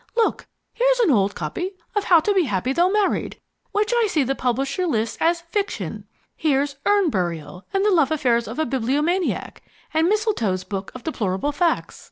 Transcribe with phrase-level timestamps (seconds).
[0.17, 3.39] Look, here's an old copy of How to Be Happy Though Married,
[3.71, 8.47] which I see the publisher lists as 'Fiction.' Here's Urn Burial, and The Love Affairs
[8.47, 9.61] of a Bibliomaniac,
[9.93, 11.99] and Mistletoe's Book of Deplorable Facts.